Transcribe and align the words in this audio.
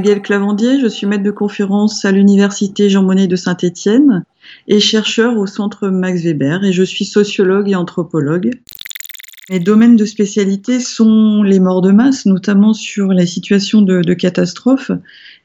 Gaëlle 0.00 0.22
Clavandier, 0.22 0.80
je 0.80 0.86
suis 0.86 1.06
maître 1.06 1.22
de 1.22 1.30
conférence 1.30 2.04
à 2.04 2.12
l'Université 2.12 2.88
Jean 2.88 3.02
Monnet 3.02 3.26
de 3.26 3.36
Saint-Étienne 3.36 4.24
et 4.66 4.80
chercheur 4.80 5.36
au 5.36 5.46
Centre 5.46 5.88
Max 5.88 6.22
Weber 6.22 6.64
et 6.64 6.72
je 6.72 6.82
suis 6.82 7.04
sociologue 7.04 7.68
et 7.68 7.74
anthropologue. 7.74 8.50
Mes 9.50 9.60
domaines 9.60 9.96
de 9.96 10.04
spécialité 10.04 10.78
sont 10.78 11.42
les 11.42 11.58
morts 11.58 11.80
de 11.80 11.90
masse, 11.90 12.26
notamment 12.26 12.74
sur 12.74 13.14
la 13.14 13.24
situation 13.24 13.80
de, 13.80 14.02
de 14.02 14.14
catastrophe. 14.14 14.90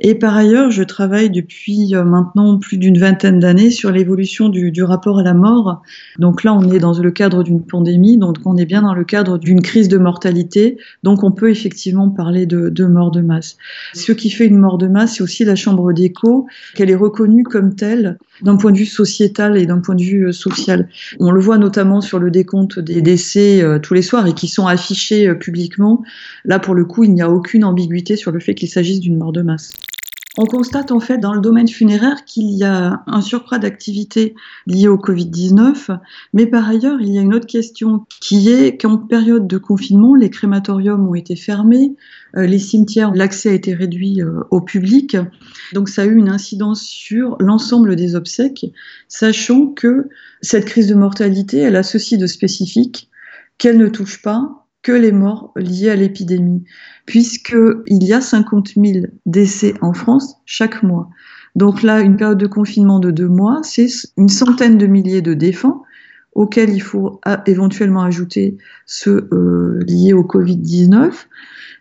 Et 0.06 0.16
par 0.16 0.36
ailleurs, 0.36 0.70
je 0.70 0.84
travaille 0.84 1.30
depuis 1.30 1.96
euh, 1.96 2.04
maintenant 2.04 2.60
plus 2.60 2.78
d'une 2.78 2.98
vingtaine 2.98 3.40
d'années 3.40 3.72
sur 3.72 3.90
l'évolution 3.90 4.50
du, 4.50 4.84
rapport 4.84 5.20
à 5.20 5.24
la 5.24 5.34
mort. 5.34 5.82
Donc 6.20 6.44
là, 6.44 6.54
on 6.54 6.70
est 6.70 6.80
dans 6.80 7.00
le 7.00 7.12
cadre 7.12 7.42
d'une 7.42 7.66
pandémie, 7.66 8.18
donc 8.18 8.36
on 8.44 8.58
est 8.58 8.66
bien 8.66 8.82
dans 8.82 8.94
le 8.94 9.06
cadre 9.06 9.38
d'une 9.38 9.62
crise 9.62 9.88
de 9.88 9.98
mortalité. 9.98 10.78
Donc 11.04 11.24
on 11.24 11.32
peut 11.32 11.50
effectivement 11.50 12.10
parler 12.10 12.46
de, 12.46 12.86
mort 12.86 13.12
de 13.12 13.22
masse. 13.22 13.56
Ce 13.94 14.12
qui 14.12 14.30
fait 14.30 14.46
une 14.46 14.58
mort 14.58 14.78
de 14.78 14.88
masse, 14.88 15.16
c'est 15.16 15.24
aussi 15.24 15.46
la 15.46 15.56
chambre 15.56 15.94
d'écho, 15.94 16.48
qu'elle 16.76 16.90
est 16.90 16.96
reconnue 16.96 17.44
comme 17.44 17.74
telle 17.74 18.18
d'un 18.42 18.58
point 18.58 18.74
de 18.74 18.78
vue 18.78 18.86
sociétal 18.86 19.58
et 19.58 19.66
d'un 19.66 19.80
point 19.80 19.96
de 19.96 20.04
vue 20.04 20.28
euh, 20.28 20.32
social. 20.34 20.90
On 21.22 21.32
le 21.32 21.40
voit 21.40 21.58
notamment 21.58 22.02
sur 22.02 22.20
le 22.20 22.30
décompte 22.30 22.78
des 22.78 23.02
décès 23.02 23.62
euh, 23.62 23.80
tous 23.80 23.94
les 23.94 24.02
soirs 24.02 24.28
et 24.28 24.34
qui 24.34 24.50
sont 24.50 24.68
affichés 24.68 25.34
publiquement. 25.36 26.04
Là, 26.44 26.60
pour 26.60 26.76
le 26.76 26.84
coup, 26.84 27.06
il 27.06 27.14
n'y 27.14 27.22
a 27.22 27.30
aucune 27.30 27.64
ambiguïté 27.64 28.18
sur 28.18 28.32
le 28.32 28.42
fait 28.42 28.54
qu'il 28.54 28.68
s'agisse 28.68 29.00
d'une 29.00 29.18
mort 29.18 29.32
de 29.32 29.42
masse. 29.42 29.72
On 30.36 30.46
constate 30.46 30.92
en 30.92 31.00
fait 31.00 31.20
dans 31.20 31.36
le 31.36 31.42
domaine 31.42 31.68
funéraire 31.68 32.26
qu'il 32.26 32.50
y 32.50 32.64
a 32.64 33.04
un 33.06 33.22
surcroît 33.22 33.60
d'activité 33.60 34.34
lié 34.66 34.88
au 34.88 34.98
Covid-19, 34.98 35.96
mais 36.34 36.48
par 36.48 36.68
ailleurs, 36.68 37.00
il 37.02 37.10
y 37.10 37.20
a 37.20 37.22
une 37.22 37.36
autre 37.36 37.46
question 37.46 38.08
qui 38.20 38.50
est 38.50 38.76
qu'en 38.82 38.98
période 38.98 39.46
de 39.46 39.60
confinement, 39.60 40.16
les 40.16 40.32
crématoriums 40.32 41.08
ont 41.08 41.14
été 41.14 41.36
fermés, 41.36 41.96
euh, 42.36 42.48
les 42.48 42.58
cimetières, 42.58 43.14
l'accès 43.14 43.50
a 43.50 43.54
été 43.54 43.76
réduit 43.76 44.24
euh, 44.24 44.40
au 44.50 44.60
public, 44.60 45.16
donc 45.72 45.88
ça 45.88 46.02
a 46.02 46.06
eu 46.06 46.16
une 46.16 46.30
incidence 46.30 46.82
sur 46.82 47.38
l'ensemble 47.40 47.96
des 47.96 48.16
obsèques, 48.16 48.66
sachant 49.08 49.68
que 49.68 50.10
cette 50.42 50.66
crise 50.66 50.88
de 50.88 50.96
mortalité, 50.96 51.60
elle 51.60 51.76
a 51.76 51.84
ceci 51.84 52.18
de 52.18 52.26
spécifique 52.26 53.08
qu'elle 53.60 53.78
ne 53.78 53.88
touche 53.88 54.20
pas 54.24 54.63
que 54.84 54.92
les 54.92 55.12
morts 55.12 55.52
liés 55.56 55.90
à 55.90 55.96
l'épidémie, 55.96 56.64
puisqu'il 57.06 58.04
y 58.04 58.14
a 58.14 58.22
50 58.22 58.74
000 58.76 59.08
décès 59.26 59.74
en 59.82 59.94
France 59.94 60.36
chaque 60.46 60.84
mois. 60.84 61.10
Donc 61.56 61.84
là, 61.84 62.02
une 62.02 62.18
période 62.18 62.38
de 62.38 62.48
confinement 62.48 63.00
de 63.00 63.12
deux 63.12 63.28
mois, 63.28 63.62
c'est 63.64 63.88
une 64.18 64.30
centaine 64.30 64.78
de 64.78 64.86
milliers 64.86 65.22
de 65.22 65.34
défunts 65.34 65.82
auxquels 66.34 66.72
il 66.72 66.82
faut 66.82 67.22
éventuellement 67.46 68.02
ajouter 68.02 68.58
ceux 68.88 69.30
euh, 69.32 69.80
liés 69.88 70.14
au 70.14 70.24
Covid-19. 70.24 71.12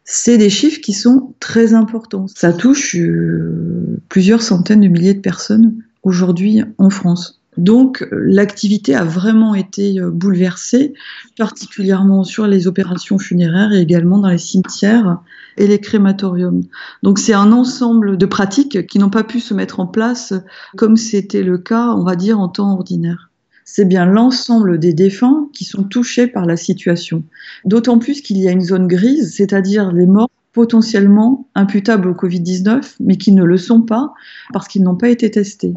C'est 0.04 0.36
des 0.36 0.50
chiffres 0.50 0.80
qui 0.80 0.92
sont 0.92 1.34
très 1.40 1.74
importants. 1.74 2.26
Ça 2.26 2.52
touche 2.52 2.94
euh, 2.96 3.98
plusieurs 4.08 4.42
centaines 4.42 4.80
de 4.80 4.88
milliers 4.88 5.14
de 5.14 5.20
personnes 5.20 5.74
aujourd'hui 6.02 6.62
en 6.76 6.90
France. 6.90 7.41
Donc 7.58 8.06
l'activité 8.10 8.94
a 8.94 9.04
vraiment 9.04 9.54
été 9.54 10.00
euh, 10.00 10.10
bouleversée, 10.10 10.94
particulièrement 11.36 12.24
sur 12.24 12.46
les 12.46 12.66
opérations 12.66 13.18
funéraires 13.18 13.72
et 13.72 13.80
également 13.80 14.18
dans 14.18 14.30
les 14.30 14.38
cimetières 14.38 15.20
et 15.58 15.66
les 15.66 15.78
crématoriums. 15.78 16.62
Donc 17.02 17.18
c'est 17.18 17.34
un 17.34 17.52
ensemble 17.52 18.16
de 18.16 18.26
pratiques 18.26 18.86
qui 18.86 18.98
n'ont 18.98 19.10
pas 19.10 19.24
pu 19.24 19.38
se 19.38 19.52
mettre 19.52 19.80
en 19.80 19.86
place 19.86 20.32
comme 20.76 20.96
c'était 20.96 21.42
le 21.42 21.58
cas, 21.58 21.88
on 21.88 22.04
va 22.04 22.16
dire, 22.16 22.40
en 22.40 22.48
temps 22.48 22.72
ordinaire. 22.72 23.30
C'est 23.64 23.84
bien 23.84 24.06
l'ensemble 24.06 24.78
des 24.78 24.94
défunts 24.94 25.48
qui 25.52 25.64
sont 25.64 25.84
touchés 25.84 26.26
par 26.26 26.46
la 26.46 26.56
situation. 26.56 27.22
D'autant 27.64 27.98
plus 27.98 28.22
qu'il 28.22 28.38
y 28.38 28.48
a 28.48 28.50
une 28.50 28.62
zone 28.62 28.86
grise, 28.86 29.34
c'est-à-dire 29.36 29.92
les 29.92 30.06
morts 30.06 30.30
potentiellement 30.52 31.48
imputables 31.54 32.08
au 32.08 32.14
Covid-19, 32.14 32.96
mais 33.00 33.16
qui 33.16 33.32
ne 33.32 33.44
le 33.44 33.56
sont 33.58 33.82
pas 33.82 34.12
parce 34.52 34.68
qu'ils 34.68 34.82
n'ont 34.82 34.96
pas 34.96 35.08
été 35.08 35.30
testés. 35.30 35.74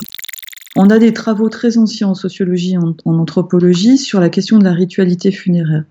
On 0.78 0.90
a 0.90 1.00
des 1.00 1.14
travaux 1.14 1.48
très 1.48 1.78
anciens 1.78 2.10
en 2.10 2.16
sociologie, 2.16 2.78
en, 2.78 2.96
en, 3.06 3.18
anthropologie, 3.18 3.98
sur 3.98 4.20
la 4.20 4.28
question 4.28 4.60
de 4.60 4.66
la 4.66 4.74
ritualité 4.74 5.32
funéraire. 5.32 5.86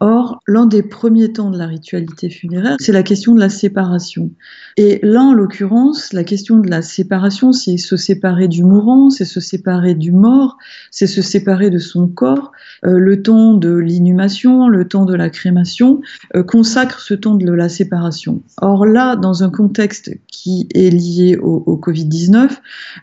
Or, 0.00 0.40
l'un 0.46 0.64
des 0.64 0.82
premiers 0.82 1.32
temps 1.32 1.50
de 1.50 1.58
la 1.58 1.66
ritualité 1.66 2.30
funéraire, 2.30 2.76
c'est 2.80 2.92
la 2.92 3.02
question 3.02 3.34
de 3.34 3.40
la 3.40 3.50
séparation. 3.50 4.30
Et 4.78 5.00
là, 5.02 5.20
en 5.20 5.34
l'occurrence, 5.34 6.14
la 6.14 6.24
question 6.24 6.58
de 6.58 6.70
la 6.70 6.80
séparation, 6.80 7.52
c'est 7.52 7.76
se 7.76 7.98
séparer 7.98 8.48
du 8.48 8.64
mourant, 8.64 9.10
c'est 9.10 9.26
se 9.26 9.38
séparer 9.38 9.94
du 9.94 10.12
mort, 10.12 10.56
c'est 10.90 11.06
se 11.06 11.20
séparer 11.20 11.68
de 11.68 11.78
son 11.78 12.08
corps. 12.08 12.52
Euh, 12.86 12.96
le 12.98 13.20
temps 13.20 13.52
de 13.52 13.74
l'inhumation, 13.74 14.68
le 14.68 14.88
temps 14.88 15.04
de 15.04 15.14
la 15.14 15.28
crémation 15.28 16.00
euh, 16.36 16.42
consacre 16.42 17.00
ce 17.00 17.12
temps 17.12 17.34
de 17.34 17.52
la 17.52 17.68
séparation. 17.68 18.42
Or 18.62 18.86
là, 18.86 19.16
dans 19.16 19.44
un 19.44 19.50
contexte 19.50 20.10
qui 20.26 20.68
est 20.74 20.88
lié 20.88 21.36
au, 21.36 21.62
au 21.66 21.76
Covid-19, 21.76 22.48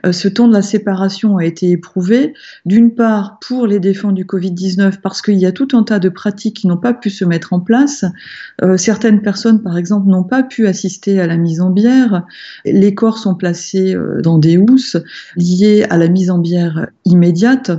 euh, 0.06 0.11
ce 0.11 0.28
temps 0.28 0.47
de 0.47 0.53
la 0.53 0.63
séparation 0.63 1.19
a 1.28 1.46
été 1.46 1.72
éprouvée, 1.72 2.34
d'une 2.66 2.94
part 2.94 3.40
pour 3.40 3.68
les 3.68 3.80
défunts 3.80 4.12
du 4.12 4.25
Covid-19 4.25 5.00
parce 5.02 5.22
qu'il 5.22 5.38
y 5.38 5.46
a 5.46 5.52
tout 5.52 5.69
un 5.74 5.84
tas 5.84 6.00
de 6.00 6.09
pratiques 6.09 6.57
qui 6.57 6.68
n'ont 6.68 6.78
pas 6.78 6.94
pu 6.94 7.09
se 7.09 7.25
mettre 7.25 7.53
en 7.53 7.59
place. 7.59 8.06
Euh, 8.63 8.78
certaines 8.78 9.22
personnes, 9.22 9.62
par 9.62 9.78
exemple, 9.78 10.09
n'ont 10.09 10.24
pas 10.24 10.44
pu 10.44 10.68
assister 10.68 11.19
à 11.19 11.28
la 11.28 11.38
mise 11.38 11.62
en 11.62 11.69
bière. 11.69 12.25
Les 12.66 12.96
corps 12.96 13.18
sont 13.18 13.35
placés 13.35 13.96
euh, 13.96 14.22
dans 14.22 14.38
des 14.38 14.58
housses 14.58 14.97
liées 15.35 15.85
à 15.90 15.97
la 15.97 16.08
mise 16.08 16.31
en 16.31 16.40
bière 16.40 16.88
immédiate. 17.06 17.72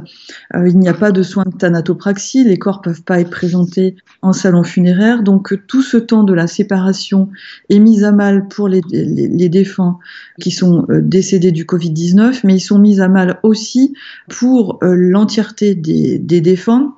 Euh, 0.54 0.68
il 0.68 0.78
n'y 0.78 0.88
a 0.88 0.94
pas 0.94 1.12
de 1.12 1.22
soins 1.22 1.44
de 1.46 1.56
thanatopraxie. 1.56 2.44
Les 2.44 2.58
corps 2.58 2.82
peuvent 2.82 3.02
pas 3.02 3.20
être 3.20 3.30
présentés 3.30 3.96
en 4.22 4.32
salon 4.32 4.62
funéraire. 4.62 5.22
Donc 5.22 5.54
tout 5.66 5.82
ce 5.82 5.96
temps 5.96 6.24
de 6.24 6.34
la 6.34 6.46
séparation 6.46 7.28
est 7.68 7.78
mis 7.78 8.04
à 8.04 8.12
mal 8.12 8.48
pour 8.48 8.68
les, 8.68 8.82
les, 8.90 9.28
les 9.28 9.48
défunts 9.48 9.98
qui 10.40 10.50
sont 10.50 10.86
décédés 10.88 11.52
du 11.52 11.64
Covid-19, 11.64 12.40
mais 12.44 12.56
ils 12.56 12.60
sont 12.60 12.78
mis 12.78 13.00
à 13.00 13.08
mal 13.08 13.29
aussi 13.42 13.94
pour 14.28 14.78
euh, 14.82 14.94
l'entièreté 14.94 15.74
des, 15.74 16.18
des 16.18 16.40
défunts 16.40 16.96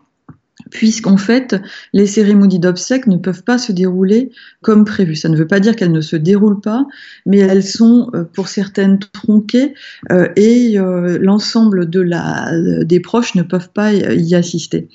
puisqu'en 0.72 1.18
fait, 1.18 1.54
les 1.92 2.06
cérémonies 2.06 2.58
d'obsèques 2.58 3.06
ne 3.06 3.18
peuvent 3.18 3.44
pas 3.44 3.58
se 3.58 3.72
dérouler 3.72 4.30
comme 4.62 4.84
prévu. 4.84 5.14
Ça 5.14 5.28
ne 5.28 5.36
veut 5.36 5.46
pas 5.46 5.60
dire 5.60 5.76
qu'elles 5.76 5.92
ne 5.92 6.00
se 6.00 6.16
déroulent 6.16 6.60
pas, 6.60 6.86
mais 7.26 7.38
elles 7.38 7.62
sont 7.62 8.10
euh, 8.14 8.24
pour 8.24 8.48
certaines 8.48 8.98
tronquées 8.98 9.74
euh, 10.10 10.28
et 10.36 10.78
euh, 10.78 11.18
l'ensemble 11.20 11.88
de 11.90 12.00
la, 12.00 12.50
des 12.84 13.00
proches 13.00 13.34
ne 13.34 13.42
peuvent 13.42 13.70
pas 13.70 13.92
y 13.92 14.34
assister. 14.34 14.88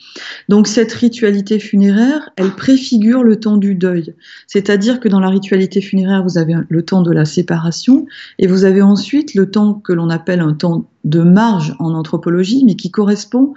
Donc 0.50 0.68
cette 0.68 0.92
ritualité 0.92 1.60
funéraire, 1.60 2.32
elle 2.38 2.52
préfigure 2.52 3.24
le 3.24 3.40
temps 3.40 3.58
du 3.58 3.76
deuil. 3.76 4.16
C'est-à-dire 4.48 5.00
que 5.00 5.08
dans 5.08 5.20
la 5.20 5.30
ritualité 5.30 5.82
funéraire, 5.82 6.24
vous 6.24 6.40
avez 6.40 6.56
le 6.68 6.82
temps 6.82 7.04
de 7.04 7.12
la 7.12 7.26
séparation 7.26 8.08
et 8.40 8.48
vous 8.48 8.66
avez 8.66 8.82
ensuite 8.82 9.36
le 9.36 9.52
temps 9.52 9.76
que 9.76 9.94
l'on 9.94 10.10
appelle 10.10 10.42
un 10.42 10.54
temps 10.54 10.90
de 11.04 11.22
marge 11.22 11.76
en 11.80 11.94
anthropologie, 11.94 12.64
mais 12.66 12.76
qui 12.76 12.92
correspond 12.92 13.54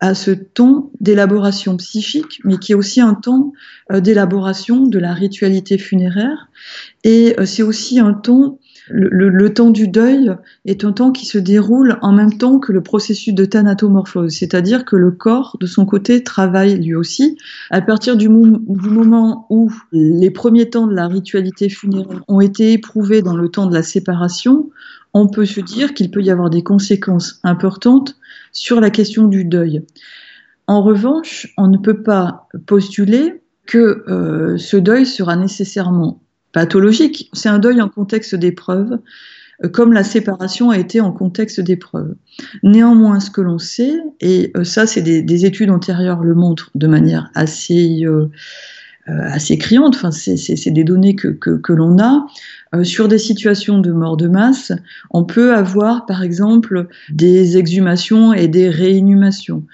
à 0.00 0.14
ce 0.14 0.30
temps 0.30 0.90
d'élaboration 1.00 1.76
psychique, 1.76 2.40
mais 2.44 2.56
qui 2.56 2.72
est 2.72 2.74
aussi 2.74 3.00
un 3.00 3.14
temps 3.14 3.52
euh, 3.92 4.00
d'élaboration 4.00 4.86
de 4.86 4.98
la 4.98 5.12
ritualité 5.12 5.76
funéraire. 5.76 6.48
Et 7.04 7.34
euh, 7.38 7.44
c'est 7.44 7.62
aussi 7.62 8.00
un 8.00 8.14
temps, 8.14 8.58
le, 8.92 9.54
temps 9.54 9.70
du 9.70 9.88
deuil 9.88 10.32
est 10.64 10.84
un 10.84 10.92
temps 10.92 11.12
qui 11.12 11.26
se 11.26 11.38
déroule 11.38 11.98
en 12.02 12.12
même 12.12 12.36
temps 12.36 12.58
que 12.58 12.72
le 12.72 12.82
processus 12.82 13.34
de 13.34 13.44
thanatomorphose, 13.44 14.32
c'est-à-dire 14.32 14.84
que 14.84 14.96
le 14.96 15.10
corps, 15.10 15.56
de 15.60 15.66
son 15.66 15.86
côté, 15.86 16.22
travaille 16.22 16.78
lui 16.78 16.94
aussi. 16.94 17.38
À 17.70 17.80
partir 17.80 18.16
du, 18.16 18.28
du 18.28 18.88
moment 18.90 19.46
où 19.50 19.72
les 19.92 20.30
premiers 20.30 20.70
temps 20.70 20.86
de 20.86 20.94
la 20.94 21.08
ritualité 21.08 21.68
funéraire 21.68 22.22
ont 22.28 22.40
été 22.40 22.72
éprouvés 22.72 23.22
dans 23.22 23.36
le 23.36 23.48
temps 23.48 23.66
de 23.66 23.74
la 23.74 23.82
séparation, 23.82 24.70
on 25.14 25.28
peut 25.28 25.46
se 25.46 25.60
dire 25.60 25.94
qu'il 25.94 26.10
peut 26.10 26.22
y 26.22 26.30
avoir 26.30 26.50
des 26.50 26.62
conséquences 26.62 27.40
importantes 27.42 28.16
sur 28.52 28.80
la 28.80 28.90
question 28.90 29.26
du 29.26 29.44
deuil. 29.44 29.82
En 30.66 30.82
revanche, 30.82 31.52
on 31.56 31.66
ne 31.66 31.78
peut 31.78 32.02
pas 32.02 32.48
postuler 32.66 33.42
que 33.66 34.04
euh, 34.08 34.56
ce 34.56 34.76
deuil 34.76 35.06
sera 35.06 35.36
nécessairement 35.36 36.20
pathologique. 36.52 37.30
C'est 37.32 37.48
un 37.48 37.58
deuil 37.58 37.80
en 37.80 37.88
contexte 37.88 38.34
d'épreuve, 38.34 38.98
euh, 39.64 39.68
comme 39.68 39.92
la 39.92 40.04
séparation 40.04 40.70
a 40.70 40.78
été 40.78 41.00
en 41.00 41.12
contexte 41.12 41.60
d'épreuve. 41.60 42.14
Néanmoins, 42.62 43.20
ce 43.20 43.30
que 43.30 43.40
l'on 43.40 43.58
sait, 43.58 43.94
et 44.20 44.50
euh, 44.56 44.64
ça 44.64 44.86
c'est 44.86 45.02
des, 45.02 45.22
des, 45.22 45.44
études 45.44 45.70
antérieures 45.70 46.22
le 46.22 46.34
montrent 46.34 46.70
de 46.74 46.86
manière 46.86 47.30
assez, 47.34 48.04
euh, 48.04 48.30
assez 49.06 49.58
criante, 49.58 49.96
enfin, 49.96 50.10
c'est 50.12 50.70
des 50.70 50.84
données 50.84 51.16
que, 51.16 51.28
que, 51.28 51.50
que 51.56 51.72
l'on 51.72 51.98
a, 51.98 52.26
euh, 52.72 52.84
sur 52.84 53.08
des 53.08 53.18
situations 53.18 53.80
de 53.80 53.90
mort 53.90 54.16
de 54.16 54.28
masse, 54.28 54.70
on 55.10 55.24
peut 55.24 55.54
avoir 55.54 56.06
par 56.06 56.22
exemple 56.22 56.86
des 57.10 57.56
exhumations 57.56 58.32
et 58.32 58.46
des 58.46 58.68
réinhumations. 58.68 59.64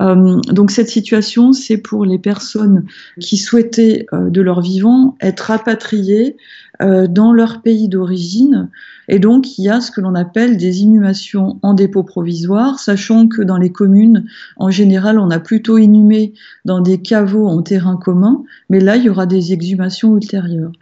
Euh, 0.00 0.40
donc 0.48 0.70
cette 0.70 0.88
situation, 0.88 1.52
c'est 1.52 1.76
pour 1.76 2.06
les 2.06 2.18
personnes 2.18 2.86
qui 3.20 3.36
souhaitaient 3.36 4.06
euh, 4.14 4.30
de 4.30 4.40
leur 4.40 4.62
vivant 4.62 5.18
être 5.20 5.40
rapatriées 5.40 6.38
euh, 6.82 7.06
dans 7.06 7.32
leur 7.32 7.62
pays 7.62 7.88
d'origine. 7.88 8.68
Et 9.08 9.18
donc, 9.18 9.58
il 9.58 9.64
y 9.64 9.68
a 9.68 9.80
ce 9.80 9.90
que 9.90 10.00
l'on 10.00 10.14
appelle 10.14 10.56
des 10.56 10.82
inhumations 10.82 11.58
en 11.62 11.74
dépôt 11.74 12.02
provisoire, 12.02 12.80
sachant 12.80 13.28
que 13.28 13.42
dans 13.42 13.56
les 13.56 13.70
communes, 13.70 14.24
en 14.56 14.70
général, 14.70 15.18
on 15.18 15.30
a 15.30 15.38
plutôt 15.38 15.78
inhumé 15.78 16.34
dans 16.64 16.80
des 16.80 17.00
caveaux 17.00 17.46
en 17.46 17.62
terrain 17.62 17.96
commun, 17.96 18.42
mais 18.68 18.80
là, 18.80 18.96
il 18.96 19.04
y 19.04 19.08
aura 19.08 19.26
des 19.26 19.52
exhumations 19.52 20.16
ultérieures. 20.16 20.72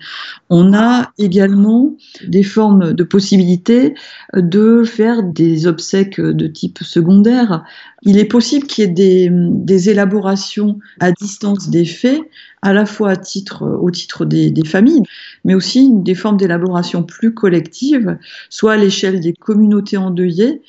On 0.48 0.72
a 0.72 1.12
également 1.18 1.94
des 2.26 2.42
formes 2.42 2.94
de 2.94 3.04
possibilités 3.04 3.94
de 4.34 4.84
faire 4.84 5.22
des 5.22 5.66
obsèques 5.66 6.20
de 6.20 6.46
type 6.46 6.78
secondaire. 6.82 7.64
Il 8.02 8.18
est 8.18 8.24
possible 8.24 8.66
qu'il 8.66 8.84
y 8.84 8.86
ait 8.86 9.30
des, 9.30 9.88
élaborations 9.88 10.78
à 11.00 11.12
distance 11.12 11.70
des 11.70 11.84
faits, 11.84 12.20
à 12.64 12.72
la 12.72 12.86
fois 12.86 13.12
au 13.60 13.90
titre 13.90 14.24
des, 14.24 14.64
familles, 14.64 15.02
mais 15.44 15.54
aussi 15.54 15.90
des 15.92 16.14
formes 16.14 16.38
d'élaboration 16.38 17.02
plus 17.02 17.34
collectives, 17.34 18.16
soit 18.48 18.72
à 18.72 18.76
l'échelle 18.78 19.20
des 19.20 19.34
communautés 19.34 19.98
endeuillées, 19.98 20.62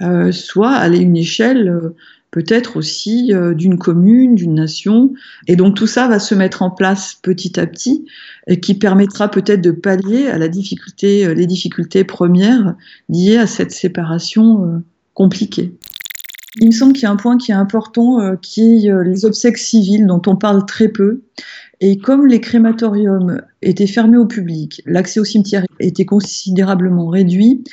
euh, 0.00 0.30
soit 0.30 0.70
à 0.70 0.88
une 0.88 1.16
échelle 1.16 1.68
euh, 1.68 1.96
peut-être 2.30 2.76
aussi 2.76 3.34
euh, 3.34 3.52
d'une 3.52 3.78
commune, 3.78 4.36
d'une 4.36 4.54
nation. 4.54 5.12
Et 5.48 5.56
donc 5.56 5.74
tout 5.74 5.88
ça 5.88 6.06
va 6.06 6.20
se 6.20 6.36
mettre 6.36 6.62
en 6.62 6.70
place 6.70 7.18
petit 7.20 7.58
à 7.58 7.66
petit 7.66 8.06
et 8.46 8.60
qui 8.60 8.74
permettra 8.74 9.28
peut-être 9.28 9.60
de 9.60 9.72
pallier 9.72 10.28
à 10.28 10.38
la 10.38 10.46
difficulté, 10.46 11.34
les 11.34 11.46
difficultés 11.46 12.04
premières 12.04 12.76
liées 13.08 13.38
à 13.38 13.48
cette 13.48 13.72
séparation 13.72 14.82
compliquée. 15.14 15.74
Il 16.56 16.66
me 16.66 16.72
semble 16.72 16.92
qu'il 16.94 17.04
y 17.04 17.06
a 17.06 17.10
un 17.10 17.16
point 17.16 17.38
qui 17.38 17.52
est 17.52 17.54
important, 17.54 18.36
qui 18.42 18.86
est 18.86 19.04
les 19.04 19.24
obsèques 19.24 19.58
civiles 19.58 20.06
dont 20.06 20.22
on 20.26 20.36
parle 20.36 20.66
très 20.66 20.88
peu 20.88 21.22
et 21.82 21.96
comme 21.96 22.26
les 22.26 22.42
crématoriums 22.42 23.40
étaient 23.62 23.86
fermés 23.86 24.18
au 24.18 24.26
public, 24.26 24.82
l'accès 24.84 25.18
au 25.18 25.24
cimetière 25.24 25.64
était 25.78 26.04
considérablement 26.04 27.08
réduit 27.08 27.64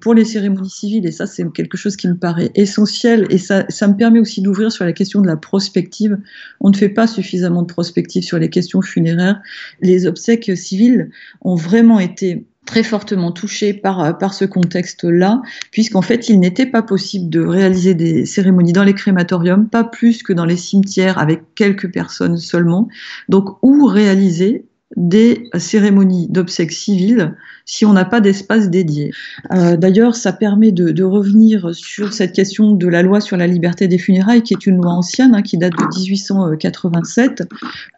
pour 0.00 0.14
les 0.14 0.24
cérémonies 0.24 0.70
civiles, 0.70 1.04
et 1.04 1.10
ça 1.10 1.26
c'est 1.26 1.44
quelque 1.52 1.76
chose 1.76 1.96
qui 1.96 2.06
me 2.06 2.16
paraît 2.16 2.52
essentiel, 2.54 3.26
et 3.28 3.38
ça, 3.38 3.64
ça 3.68 3.88
me 3.88 3.96
permet 3.96 4.20
aussi 4.20 4.40
d'ouvrir 4.40 4.70
sur 4.70 4.84
la 4.84 4.92
question 4.92 5.20
de 5.20 5.26
la 5.26 5.36
prospective. 5.36 6.16
On 6.60 6.70
ne 6.70 6.76
fait 6.76 6.88
pas 6.88 7.08
suffisamment 7.08 7.62
de 7.62 7.66
prospective 7.66 8.22
sur 8.22 8.38
les 8.38 8.50
questions 8.50 8.82
funéraires. 8.82 9.40
Les 9.80 10.06
obsèques 10.06 10.56
civiles 10.56 11.10
ont 11.40 11.56
vraiment 11.56 11.98
été 11.98 12.46
très 12.66 12.82
fortement 12.82 13.32
touché 13.32 13.72
par, 13.72 14.04
euh, 14.04 14.12
par 14.12 14.34
ce 14.34 14.44
contexte-là, 14.44 15.40
puisqu'en 15.70 16.02
fait, 16.02 16.28
il 16.28 16.40
n'était 16.40 16.66
pas 16.66 16.82
possible 16.82 17.30
de 17.30 17.40
réaliser 17.40 17.94
des 17.94 18.26
cérémonies 18.26 18.72
dans 18.72 18.84
les 18.84 18.94
crématoriums, 18.94 19.68
pas 19.68 19.84
plus 19.84 20.22
que 20.22 20.32
dans 20.32 20.44
les 20.44 20.56
cimetières 20.56 21.18
avec 21.18 21.42
quelques 21.54 21.90
personnes 21.90 22.36
seulement. 22.36 22.88
Donc, 23.28 23.56
où 23.62 23.86
réaliser 23.86 24.66
des 24.94 25.48
cérémonies 25.58 26.28
d'obsèques 26.28 26.72
civiles 26.72 27.34
si 27.64 27.84
on 27.84 27.92
n'a 27.92 28.04
pas 28.04 28.20
d'espace 28.20 28.70
dédié? 28.70 29.12
Euh, 29.52 29.76
D'ailleurs, 29.76 30.14
ça 30.14 30.32
permet 30.32 30.70
de, 30.70 30.90
de, 30.90 31.02
revenir 31.02 31.74
sur 31.74 32.12
cette 32.12 32.32
question 32.32 32.72
de 32.72 32.86
la 32.86 33.02
loi 33.02 33.20
sur 33.20 33.36
la 33.36 33.46
liberté 33.46 33.88
des 33.88 33.98
funérailles, 33.98 34.42
qui 34.42 34.54
est 34.54 34.66
une 34.66 34.76
loi 34.76 34.92
ancienne, 34.92 35.34
hein, 35.34 35.42
qui 35.42 35.58
date 35.58 35.72
de 35.72 35.98
1887. 35.98 37.48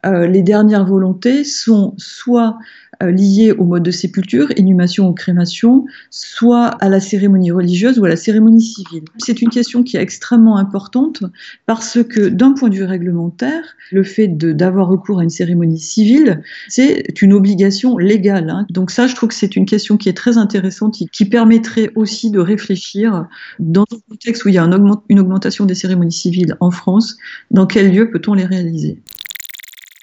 Euh, 0.07 0.27
les 0.27 0.43
dernières 0.43 0.87
volontés 0.87 1.45
sont 1.45 1.95
soit 1.99 2.59
liées 3.01 3.53
au 3.53 3.65
mode 3.65 3.83
de 3.83 3.91
sépulture, 3.91 4.49
inhumation 4.57 5.09
ou 5.09 5.13
crémation, 5.13 5.85
soit 6.11 6.67
à 6.67 6.89
la 6.89 7.01
cérémonie 7.01 7.51
religieuse 7.51 7.99
ou 7.99 8.05
à 8.05 8.09
la 8.09 8.17
cérémonie 8.17 8.63
civile. 8.63 9.05
C'est 9.19 9.41
une 9.41 9.51
question 9.51 9.83
qui 9.83 9.97
est 9.97 10.03
extrêmement 10.03 10.57
importante 10.57 11.23
parce 11.67 12.03
que 12.03 12.29
d'un 12.29 12.53
point 12.53 12.69
de 12.69 12.75
vue 12.75 12.85
réglementaire, 12.85 13.63
le 13.93 14.03
fait 14.05 14.29
d'avoir 14.29 14.89
recours 14.89 15.21
à 15.21 15.23
une 15.23 15.31
cérémonie 15.31 15.79
civile, 15.79 16.43
c'est 16.69 17.23
une 17.23 17.33
obligation 17.33 17.99
légale. 17.99 18.51
Hein. 18.51 18.67
Donc 18.71 18.91
ça, 18.91 19.07
je 19.07 19.15
trouve 19.15 19.31
que 19.31 19.35
c'est 19.35 19.57
une 19.57 19.67
question 19.67 19.97
qui 19.97 20.09
est 20.09 20.17
très 20.17 20.39
intéressante 20.39 21.01
et 21.01 21.07
qui 21.07 21.25
permettrait 21.25 21.93
aussi 21.95 22.31
de 22.31 22.41
réfléchir 22.41 23.27
dans 23.59 23.85
un 23.93 23.99
contexte 24.09 24.45
où 24.45 24.49
il 24.49 24.55
y 24.55 24.59
a 24.59 24.65
une 25.09 25.21
augmentation 25.21 25.65
des 25.67 25.75
cérémonies 25.75 26.13
civiles 26.13 26.57
en 26.61 26.71
France, 26.71 27.17
dans 27.51 27.67
quel 27.67 27.93
lieu 27.93 28.11
peut-on 28.11 28.35
les 28.35 28.45
réaliser 28.45 29.01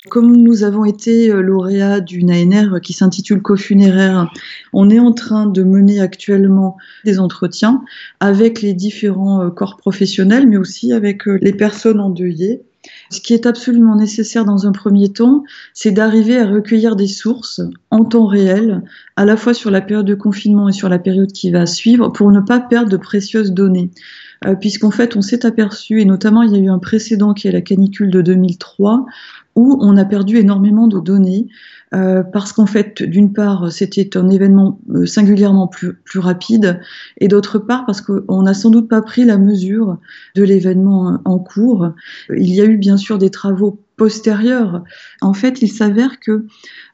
comme 0.09 0.35
nous 0.35 0.63
avons 0.63 0.85
été 0.85 1.29
euh, 1.29 1.41
lauréats 1.41 1.99
d'une 1.99 2.31
ANR 2.31 2.79
qui 2.81 2.93
s'intitule 2.93 3.41
Cofunéraire, 3.41 4.31
on 4.73 4.89
est 4.89 4.99
en 4.99 5.13
train 5.13 5.45
de 5.45 5.63
mener 5.63 5.99
actuellement 5.99 6.77
des 7.03 7.19
entretiens 7.19 7.83
avec 8.19 8.61
les 8.61 8.73
différents 8.73 9.43
euh, 9.43 9.49
corps 9.49 9.77
professionnels, 9.77 10.47
mais 10.47 10.57
aussi 10.57 10.93
avec 10.93 11.27
euh, 11.27 11.39
les 11.41 11.53
personnes 11.53 11.99
endeuillées. 11.99 12.61
Ce 13.09 13.19
qui 13.19 13.33
est 13.33 13.47
absolument 13.47 13.95
nécessaire 13.95 14.45
dans 14.45 14.67
un 14.67 14.71
premier 14.71 15.09
temps, 15.09 15.43
c'est 15.73 15.89
d'arriver 15.89 16.37
à 16.37 16.45
recueillir 16.45 16.95
des 16.95 17.07
sources 17.07 17.61
en 17.89 18.05
temps 18.05 18.27
réel, 18.27 18.83
à 19.15 19.25
la 19.25 19.37
fois 19.37 19.55
sur 19.55 19.71
la 19.71 19.81
période 19.81 20.05
de 20.05 20.13
confinement 20.13 20.69
et 20.69 20.71
sur 20.71 20.87
la 20.87 20.99
période 20.99 21.31
qui 21.31 21.49
va 21.49 21.65
suivre, 21.65 22.09
pour 22.09 22.31
ne 22.31 22.41
pas 22.41 22.59
perdre 22.59 22.89
de 22.89 22.97
précieuses 22.97 23.53
données. 23.53 23.89
Puisqu'en 24.59 24.91
fait, 24.91 25.15
on 25.15 25.21
s'est 25.21 25.47
aperçu, 25.47 25.99
et 25.99 26.05
notamment 26.05 26.43
il 26.43 26.51
y 26.51 26.55
a 26.55 26.59
eu 26.59 26.69
un 26.69 26.77
précédent 26.77 27.33
qui 27.33 27.47
est 27.47 27.51
la 27.51 27.61
canicule 27.61 28.11
de 28.11 28.21
2003, 28.21 29.07
où 29.55 29.77
on 29.81 29.97
a 29.97 30.05
perdu 30.05 30.37
énormément 30.37 30.87
de 30.87 30.99
données 30.99 31.47
euh, 31.93 32.23
parce 32.23 32.51
qu'en 32.51 32.65
fait, 32.65 33.03
d'une 33.03 33.31
part, 33.31 33.71
c'était 33.71 34.17
un 34.17 34.29
événement 34.29 34.79
euh, 34.93 35.05
singulièrement 35.05 35.67
plus, 35.67 35.93
plus 35.93 36.19
rapide, 36.19 36.81
et 37.19 37.27
d'autre 37.27 37.59
part, 37.59 37.85
parce 37.85 38.01
qu'on 38.01 38.41
n'a 38.41 38.53
sans 38.53 38.69
doute 38.69 38.89
pas 38.89 39.01
pris 39.01 39.23
la 39.23 39.37
mesure 39.37 39.97
de 40.35 40.43
l'événement 40.43 41.19
en 41.23 41.39
cours. 41.39 41.91
Il 42.35 42.53
y 42.53 42.59
a 42.59 42.65
eu 42.65 42.77
bien 42.77 42.97
sûr 42.97 43.17
des 43.17 43.29
travaux 43.29 43.79
postérieurs. 43.97 44.83
En 45.21 45.33
fait, 45.33 45.61
il 45.61 45.69
s'avère 45.69 46.19
que 46.19 46.45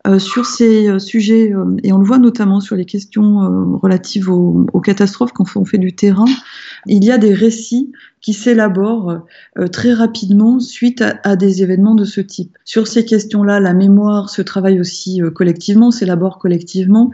euh, 0.07 0.17
sur 0.17 0.47
ces 0.47 0.89
euh, 0.89 0.97
sujets, 0.97 1.53
euh, 1.53 1.77
et 1.83 1.93
on 1.93 1.99
le 1.99 2.05
voit 2.05 2.17
notamment 2.17 2.59
sur 2.59 2.75
les 2.75 2.85
questions 2.85 3.77
relatives 3.81 4.29
aux, 4.29 4.65
catastrophes 4.83 5.31
quand 5.31 5.45
on 5.55 5.63
fait 5.63 5.77
du 5.77 5.93
terrain, 5.93 6.25
il 6.87 7.05
y 7.05 7.11
a 7.11 7.19
des 7.19 7.35
récits 7.35 7.91
qui 8.19 8.33
s'élaborent 8.33 9.25
très 9.71 9.93
rapidement 9.93 10.59
suite 10.59 11.01
à, 11.01 11.19
à, 11.23 11.35
des 11.35 11.63
événements 11.63 11.95
de 11.95 12.05
ce 12.05 12.21
type. 12.21 12.55
Sur 12.65 12.87
ces 12.87 13.03
questions-là, 13.03 13.59
la 13.59 13.73
mémoire 13.73 14.29
se 14.29 14.43
travaille 14.43 14.79
aussi 14.79 15.21
collectivement, 15.33 15.89
s'élabore 15.89 16.37
collectivement, 16.37 17.09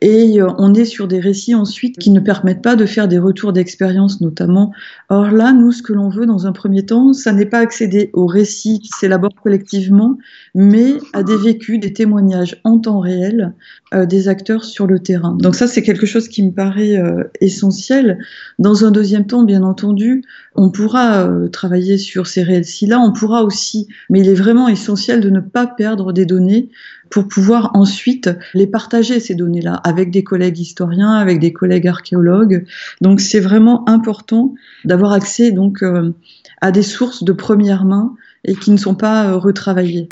et 0.00 0.40
on 0.40 0.74
est 0.74 0.84
sur 0.84 1.08
des 1.08 1.18
récits 1.18 1.56
ensuite 1.56 1.98
qui 1.98 2.10
ne 2.10 2.20
permettent 2.20 2.62
pas 2.62 2.76
de 2.76 2.86
faire 2.86 3.08
des 3.08 3.18
retours 3.18 3.52
d'expérience 3.52 4.20
notamment. 4.20 4.72
Or 5.08 5.32
là, 5.32 5.52
nous, 5.52 5.72
ce 5.72 5.82
que 5.82 5.92
l'on 5.92 6.08
veut 6.08 6.26
dans 6.26 6.46
un 6.46 6.52
premier 6.52 6.86
temps, 6.86 7.12
ça 7.12 7.32
n'est 7.32 7.46
pas 7.46 7.58
accéder 7.58 8.10
aux 8.12 8.26
récits 8.26 8.80
qui 8.80 8.90
s'élaborent 8.96 9.34
collectivement, 9.42 10.16
mais 10.54 10.94
à 11.12 11.24
des 11.24 11.36
vécus, 11.36 11.80
des 11.80 11.92
témoignages 11.92 12.31
en 12.64 12.78
temps 12.78 13.00
réel 13.00 13.54
euh, 13.94 14.06
des 14.06 14.28
acteurs 14.28 14.64
sur 14.64 14.86
le 14.86 14.98
terrain. 14.98 15.36
Donc 15.40 15.54
ça, 15.54 15.66
c'est 15.66 15.82
quelque 15.82 16.06
chose 16.06 16.28
qui 16.28 16.42
me 16.42 16.50
paraît 16.50 16.96
euh, 16.96 17.24
essentiel. 17.40 18.18
Dans 18.58 18.84
un 18.84 18.90
deuxième 18.90 19.26
temps, 19.26 19.42
bien 19.42 19.62
entendu, 19.62 20.22
on 20.54 20.70
pourra 20.70 21.26
euh, 21.26 21.48
travailler 21.48 21.98
sur 21.98 22.26
ces 22.26 22.42
récits-là, 22.42 22.98
on 23.00 23.12
pourra 23.12 23.42
aussi, 23.42 23.88
mais 24.10 24.20
il 24.20 24.28
est 24.28 24.34
vraiment 24.34 24.68
essentiel 24.68 25.20
de 25.20 25.30
ne 25.30 25.40
pas 25.40 25.66
perdre 25.66 26.12
des 26.12 26.26
données 26.26 26.70
pour 27.10 27.28
pouvoir 27.28 27.70
ensuite 27.74 28.30
les 28.54 28.66
partager, 28.66 29.20
ces 29.20 29.34
données-là, 29.34 29.74
avec 29.84 30.10
des 30.10 30.24
collègues 30.24 30.58
historiens, 30.58 31.12
avec 31.12 31.40
des 31.40 31.52
collègues 31.52 31.86
archéologues. 31.86 32.64
Donc 33.00 33.20
c'est 33.20 33.40
vraiment 33.40 33.88
important 33.88 34.54
d'avoir 34.84 35.12
accès 35.12 35.50
donc 35.50 35.84
à 36.62 36.72
des 36.72 36.82
sources 36.82 37.22
de 37.22 37.32
première 37.32 37.84
main 37.84 38.14
et 38.44 38.54
qui 38.54 38.70
ne 38.70 38.78
sont 38.78 38.94
pas 38.94 39.32
retravaillées. 39.32 40.08